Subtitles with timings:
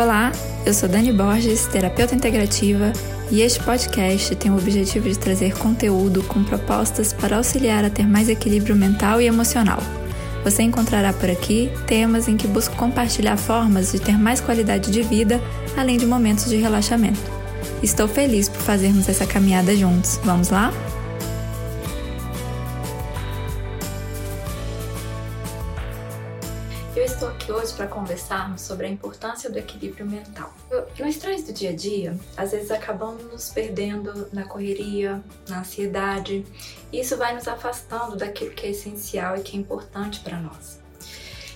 [0.00, 0.30] Olá,
[0.64, 2.92] eu sou Dani Borges, terapeuta integrativa,
[3.32, 8.06] e este podcast tem o objetivo de trazer conteúdo com propostas para auxiliar a ter
[8.06, 9.80] mais equilíbrio mental e emocional.
[10.44, 15.02] Você encontrará por aqui temas em que busco compartilhar formas de ter mais qualidade de
[15.02, 15.42] vida,
[15.76, 17.18] além de momentos de relaxamento.
[17.82, 20.20] Estou feliz por fazermos essa caminhada juntos.
[20.22, 20.72] Vamos lá?
[27.04, 30.52] Estou aqui hoje para conversarmos sobre a importância do equilíbrio mental.
[30.98, 36.44] No estresse do dia a dia, às vezes acabamos nos perdendo na correria, na ansiedade,
[36.90, 40.80] e isso vai nos afastando daquilo que é essencial e que é importante para nós.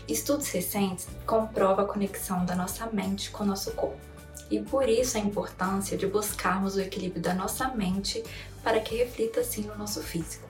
[0.07, 3.99] Estudos recentes comprovam a conexão da nossa mente com o nosso corpo.
[4.51, 8.23] E por isso a importância de buscarmos o equilíbrio da nossa mente
[8.63, 10.47] para que reflita assim no nosso físico.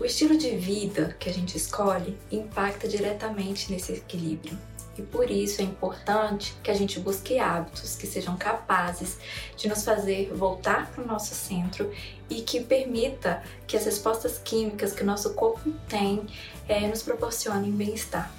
[0.00, 4.58] O estilo de vida que a gente escolhe impacta diretamente nesse equilíbrio.
[4.96, 9.16] E por isso é importante que a gente busque hábitos que sejam capazes
[9.56, 11.90] de nos fazer voltar para o nosso centro
[12.28, 16.26] e que permita que as respostas químicas que o nosso corpo tem
[16.68, 18.30] é, nos proporcionem bem-estar.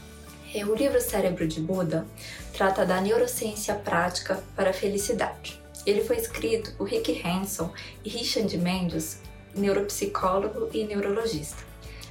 [0.54, 2.06] É, o livro Cérebro de Buda
[2.54, 5.60] trata da neurociência prática para a felicidade.
[5.86, 7.72] Ele foi escrito por Rick Hanson
[8.06, 9.20] e Richard Mendes,
[9.56, 11.64] neuropsicólogo e neurologista.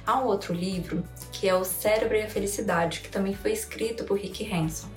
[0.05, 4.03] Há um outro livro que é O Cérebro e a Felicidade, que também foi escrito
[4.03, 4.87] por Rick Hanson.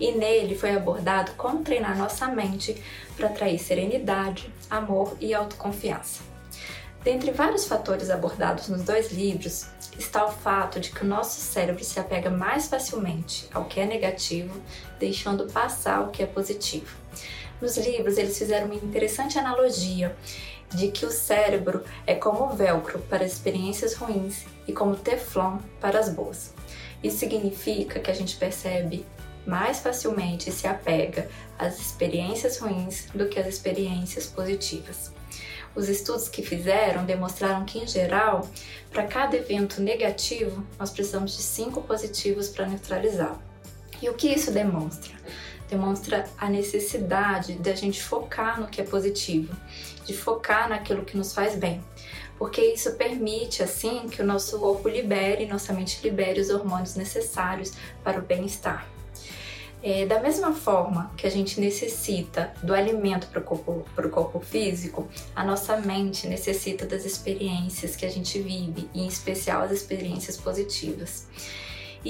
[0.00, 2.82] E nele foi abordado como treinar nossa mente
[3.16, 6.22] para atrair serenidade, amor e autoconfiança.
[7.04, 11.82] Dentre vários fatores abordados nos dois livros, está o fato de que o nosso cérebro
[11.84, 14.60] se apega mais facilmente ao que é negativo,
[14.98, 16.96] deixando passar o que é positivo.
[17.60, 20.16] Nos livros, eles fizeram uma interessante analogia
[20.74, 26.08] de que o cérebro é como velcro para experiências ruins e como teflon para as
[26.08, 26.52] boas.
[27.02, 29.06] Isso significa que a gente percebe
[29.46, 35.10] mais facilmente se apega às experiências ruins do que às experiências positivas.
[35.74, 38.46] Os estudos que fizeram demonstraram que, em geral,
[38.90, 43.40] para cada evento negativo, nós precisamos de cinco positivos para neutralizá-lo.
[44.02, 45.14] E o que isso demonstra?
[45.68, 49.54] Demonstra a necessidade de a gente focar no que é positivo,
[50.04, 51.82] de focar naquilo que nos faz bem,
[52.38, 57.72] porque isso permite assim que o nosso corpo libere, nossa mente libere os hormônios necessários
[58.02, 58.88] para o bem-estar.
[59.80, 65.08] É, da mesma forma que a gente necessita do alimento para o corpo, corpo físico,
[65.36, 71.28] a nossa mente necessita das experiências que a gente vive, em especial as experiências positivas.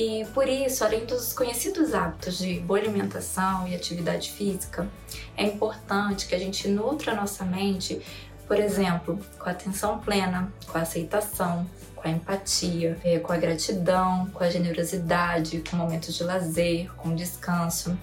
[0.01, 4.89] E por isso, além dos conhecidos hábitos de boa alimentação e atividade física,
[5.37, 8.01] é importante que a gente nutra a nossa mente,
[8.47, 13.37] por exemplo, com a atenção plena, com a aceitação, com a empatia, é, com a
[13.39, 17.99] gratidão, com a generosidade, com momentos de lazer, com descanso.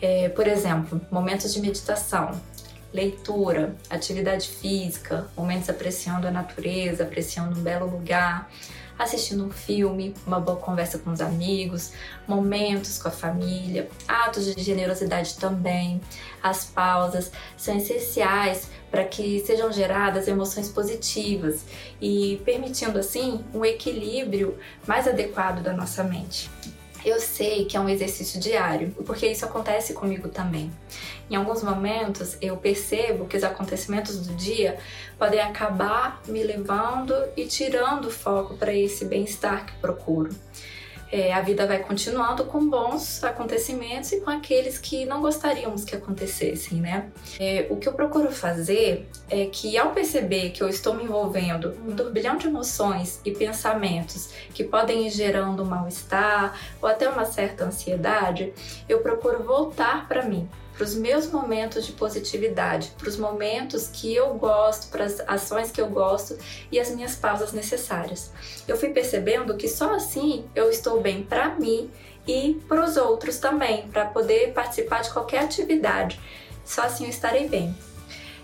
[0.00, 2.30] É, por exemplo, momentos de meditação,
[2.94, 8.48] leitura, atividade física, momentos apreciando a natureza, apreciando um belo lugar,
[9.00, 11.92] assistindo um filme, uma boa conversa com os amigos,
[12.28, 16.00] momentos com a família, atos de generosidade também.
[16.42, 21.64] As pausas são essenciais para que sejam geradas emoções positivas
[21.98, 26.50] e permitindo assim um equilíbrio mais adequado da nossa mente.
[27.04, 30.70] Eu sei que é um exercício diário, porque isso acontece comigo também.
[31.30, 34.78] Em alguns momentos eu percebo que os acontecimentos do dia
[35.18, 40.30] podem acabar me levando e tirando o foco para esse bem-estar que procuro
[41.12, 45.96] é, a vida vai continuando com bons acontecimentos e com aqueles que não gostaríamos que
[45.96, 47.10] acontecessem, né?
[47.38, 51.74] É, o que eu procuro fazer é que, ao perceber que eu estou me envolvendo
[51.84, 57.24] em um turbilhão de emoções e pensamentos que podem ir gerando mal-estar ou até uma
[57.24, 58.52] certa ansiedade,
[58.88, 60.48] eu procuro voltar para mim,
[60.80, 65.70] para os meus momentos de positividade, para os momentos que eu gosto, para as ações
[65.70, 66.38] que eu gosto
[66.72, 68.32] e as minhas pausas necessárias.
[68.66, 71.90] Eu fui percebendo que só assim eu estou bem para mim
[72.26, 76.18] e para os outros também, para poder participar de qualquer atividade.
[76.64, 77.76] Só assim eu estarei bem.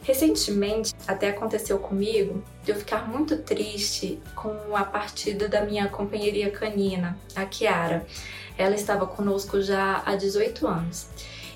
[0.03, 6.51] Recentemente, até aconteceu comigo de eu ficar muito triste com a partida da minha companheirinha
[6.51, 8.07] canina, a Kiara.
[8.59, 11.09] Ela estava conosco já há 18 anos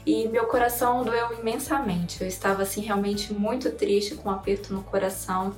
[0.07, 2.21] e meu coração doeu imensamente.
[2.21, 5.55] Eu estava assim realmente muito triste, com um aperto no coração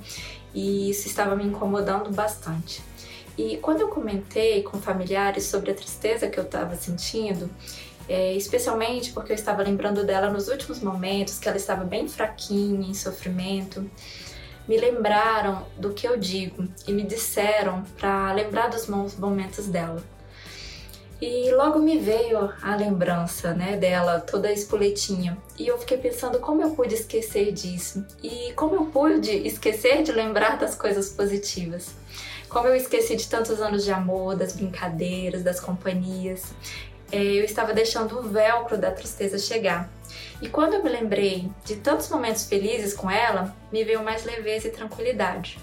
[0.53, 2.81] e isso estava me incomodando bastante.
[3.37, 7.49] E quando eu comentei com familiares sobre a tristeza que eu estava sentindo,
[8.07, 12.87] é, especialmente porque eu estava lembrando dela nos últimos momentos, que ela estava bem fraquinha,
[12.87, 13.89] em sofrimento,
[14.67, 20.03] me lembraram do que eu digo e me disseram para lembrar dos bons momentos dela.
[21.25, 25.37] E logo me veio a lembrança, né, dela, toda espoletinha.
[25.57, 30.11] E eu fiquei pensando como eu pude esquecer disso e como eu pude esquecer de
[30.11, 31.95] lembrar das coisas positivas.
[32.49, 36.53] Como eu esqueci de tantos anos de amor, das brincadeiras, das companhias.
[37.09, 39.89] É, eu estava deixando o velcro da tristeza chegar.
[40.41, 44.67] E quando eu me lembrei de tantos momentos felizes com ela, me veio mais leveza
[44.67, 45.57] e tranquilidade.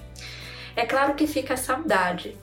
[0.74, 2.34] É claro que fica a saudade,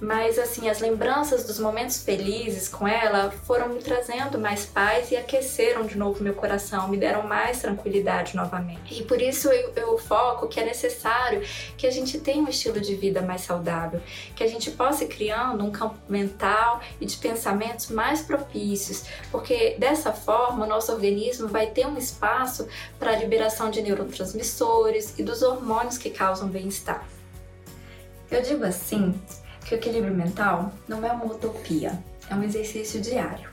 [0.00, 5.16] mas assim, as lembranças dos momentos felizes com ela foram me trazendo mais paz e
[5.16, 9.00] aqueceram de novo meu coração, me deram mais tranquilidade novamente.
[9.00, 11.42] E por isso eu, eu foco que é necessário
[11.76, 14.00] que a gente tenha um estilo de vida mais saudável,
[14.36, 19.76] que a gente possa ir criando um campo mental e de pensamentos mais propícios, porque
[19.78, 22.68] dessa forma o nosso organismo vai ter um espaço
[22.98, 27.04] para a liberação de neurotransmissores e dos hormônios que causam bem-estar.
[28.30, 29.18] Eu digo assim
[29.68, 33.50] que o equilíbrio mental não é uma utopia, é um exercício diário.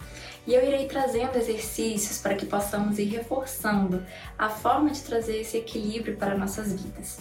[0.47, 4.05] E eu irei trazendo exercícios para que possamos ir reforçando
[4.37, 7.19] a forma de trazer esse equilíbrio para nossas vidas,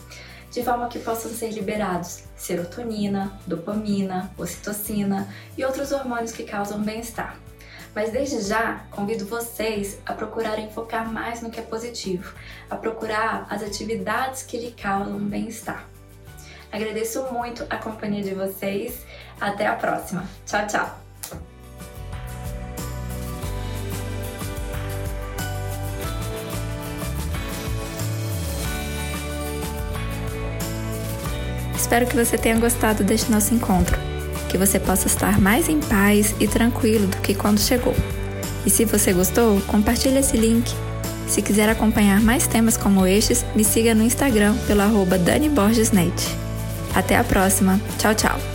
[0.51, 7.37] de forma que possam ser liberados serotonina, dopamina, ocitocina e outros hormônios que causam bem-estar.
[7.95, 12.35] Mas desde já, convido vocês a procurarem focar mais no que é positivo,
[12.69, 15.94] a procurar as atividades que lhe causam bem-estar.
[16.75, 18.99] Agradeço muito a companhia de vocês.
[19.41, 20.25] Até a próxima.
[20.45, 20.99] Tchau, tchau.
[31.77, 33.97] Espero que você tenha gostado deste nosso encontro,
[34.51, 37.95] que você possa estar mais em paz e tranquilo do que quando chegou.
[38.67, 40.75] E se você gostou, compartilhe esse link.
[41.29, 45.93] Se quiser acompanhar mais temas como estes, me siga no Instagram pelo arroba Dani Borges
[45.93, 46.44] Net.
[46.95, 47.81] Até a próxima.
[47.99, 48.54] Tchau, tchau.